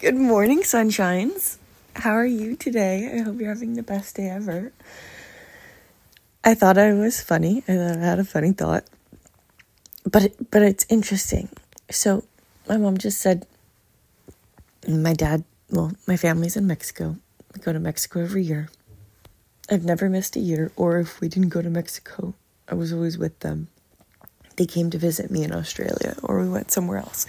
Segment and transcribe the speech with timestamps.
[0.00, 1.56] Good morning, sunshines.
[1.92, 3.10] How are you today?
[3.12, 4.70] I hope you're having the best day ever.
[6.44, 7.64] I thought I was funny.
[7.66, 8.84] I thought I had a funny thought.
[10.08, 11.48] But it, but it's interesting.
[11.90, 12.22] So,
[12.68, 13.44] my mom just said
[14.86, 17.16] my dad, well, my family's in Mexico.
[17.52, 18.68] We go to Mexico every year.
[19.68, 22.34] I've never missed a year or if we didn't go to Mexico,
[22.68, 23.66] I was always with them.
[24.54, 27.26] They came to visit me in Australia or we went somewhere else.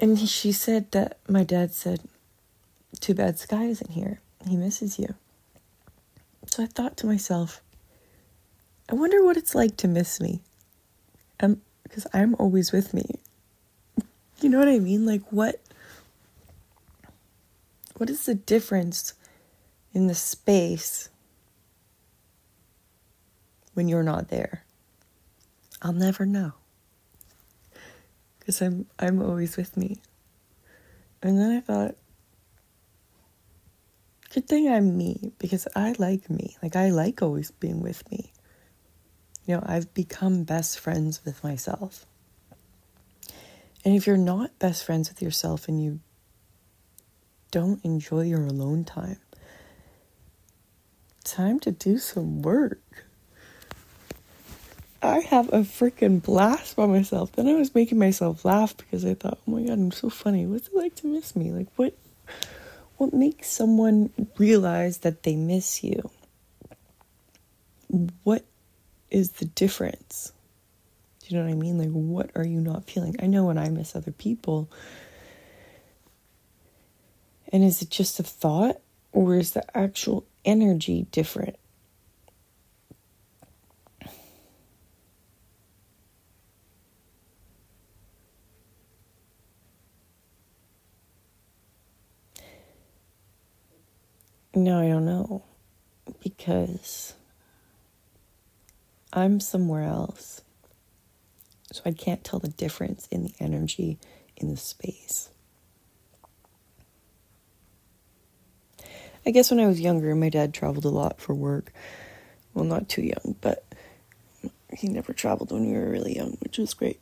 [0.00, 2.00] And she said that my dad said,
[3.00, 4.20] Too bad Sky isn't here.
[4.46, 5.14] He misses you.
[6.46, 7.60] So I thought to myself,
[8.88, 10.40] I wonder what it's like to miss me.
[11.40, 13.04] Um, because I'm always with me.
[14.40, 15.04] You know what I mean?
[15.04, 15.60] Like what
[17.96, 19.14] what is the difference
[19.92, 21.08] in the space
[23.74, 24.62] when you're not there?
[25.82, 26.52] I'll never know
[28.48, 30.00] because I'm I'm always with me.
[31.22, 31.96] And then I thought,
[34.32, 36.56] good thing I'm me because I like me.
[36.62, 38.32] Like I like always being with me.
[39.44, 42.06] You know, I've become best friends with myself.
[43.84, 46.00] And if you're not best friends with yourself and you
[47.50, 49.20] don't enjoy your alone time,
[51.22, 53.07] time to do some work.
[55.00, 57.32] I have a freaking blast by myself.
[57.32, 60.44] Then I was making myself laugh because I thought, oh my god, I'm so funny.
[60.46, 61.52] What's it like to miss me?
[61.52, 61.94] Like what
[62.96, 66.10] what makes someone realize that they miss you?
[68.24, 68.44] What
[69.08, 70.32] is the difference?
[71.20, 71.78] Do you know what I mean?
[71.78, 73.14] Like what are you not feeling?
[73.22, 74.68] I know when I miss other people.
[77.52, 78.80] And is it just a thought
[79.12, 81.56] or is the actual energy different?
[94.58, 95.44] No, I don't know.
[96.20, 97.14] Because
[99.12, 100.42] I'm somewhere else.
[101.70, 104.00] So I can't tell the difference in the energy
[104.36, 105.30] in the space.
[109.24, 111.72] I guess when I was younger, my dad traveled a lot for work.
[112.52, 113.64] Well, not too young, but
[114.76, 117.00] he never traveled when we were really young, which was great.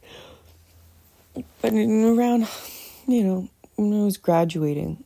[1.62, 2.49] But around,
[3.06, 5.05] you know, when I was graduating,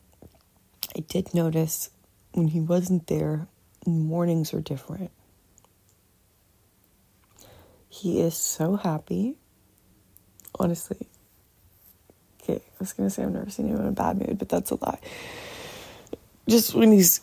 [0.97, 1.89] I did notice
[2.33, 3.47] when he wasn't there,
[3.85, 5.11] mornings are different.
[7.89, 9.37] He is so happy.
[10.59, 11.07] Honestly.
[12.41, 14.71] Okay, I was gonna say I've never seen him in a bad mood, but that's
[14.71, 14.99] a lie.
[16.47, 17.21] Just when he's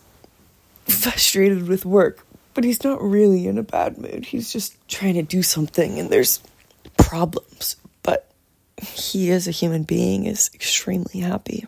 [0.86, 4.24] frustrated with work, but he's not really in a bad mood.
[4.24, 6.40] He's just trying to do something and there's
[6.96, 8.30] problems, but
[8.80, 11.66] he as a human being is extremely happy.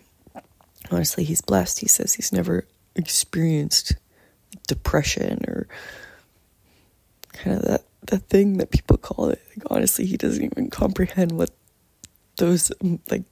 [0.90, 1.80] Honestly, he's blessed.
[1.80, 2.66] He says he's never
[3.00, 3.96] experienced
[4.66, 5.66] depression or
[7.32, 9.40] kind of that the thing that people call it.
[9.50, 11.50] Like honestly, he doesn't even comprehend what
[12.36, 13.24] those um, like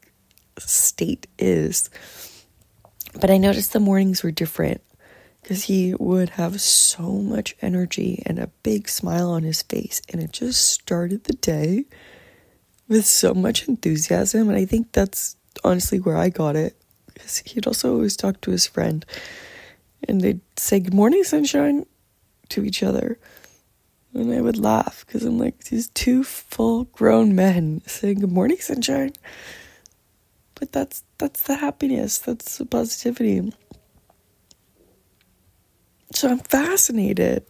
[0.59, 1.91] state is.
[3.21, 4.83] But I noticed the mornings were different
[5.43, 10.23] because he would have so much energy and a big smile on his face, and
[10.23, 11.87] it just started the day
[12.87, 14.49] with so much enthusiasm.
[14.49, 16.77] And I think that's honestly where I got it
[17.07, 19.05] because he'd also always talk to his friend
[20.07, 21.87] and they'd say good morning sunshine
[22.51, 23.19] to each other.
[24.15, 28.57] And i would laugh because i'm like these two full grown men saying good morning
[28.59, 29.13] sunshine
[30.55, 33.53] but that's that's the happiness that's the positivity.
[36.15, 37.45] So i'm fascinated.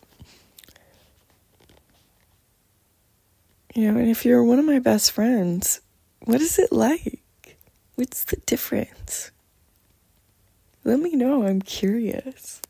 [3.74, 5.80] You know and if you're one of my best friends
[6.24, 7.22] what is it like?
[7.94, 9.30] What's the difference
[10.88, 11.44] let me know.
[11.44, 12.62] I'm curious.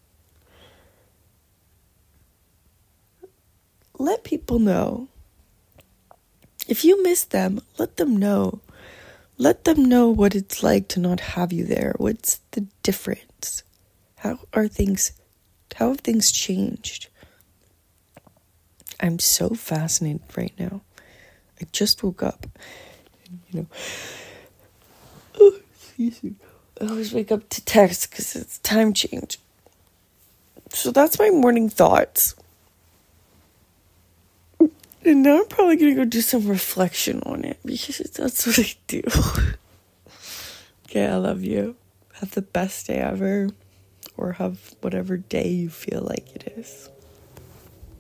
[3.96, 5.06] Let people know.
[6.66, 8.60] If you miss them, let them know.
[9.36, 11.94] Let them know what it's like to not have you there.
[11.98, 13.62] What's the difference?
[14.16, 15.12] How are things
[15.76, 17.06] how have things changed?
[18.98, 20.81] I'm so fascinated right now.
[21.60, 22.48] I just woke up.
[23.52, 23.66] You know.
[25.38, 26.34] Oh, excuse me.
[26.80, 29.38] Always wake up to text because it's time change.
[30.70, 32.34] So that's my morning thoughts.
[35.04, 38.75] And now I'm probably gonna go do some reflection on it because that's what I
[38.86, 39.02] do.
[40.86, 41.76] okay, I love you.
[42.14, 43.48] Have the best day ever,
[44.16, 46.90] or have whatever day you feel like it is.